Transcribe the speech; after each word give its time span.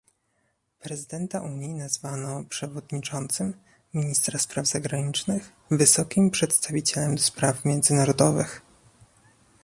Prezydenta 0.79 1.41
Unii 1.41 1.73
nazwano 1.73 2.43
przewodniczącym, 2.43 3.53
ministra 3.93 4.39
spraw 4.39 4.67
zagranicznych- 4.67 5.51
wysokim 5.71 6.31
przedstawicielem 6.31 7.15
do 7.15 7.21
spraw 7.21 7.65
międzynarodowych 7.65 8.61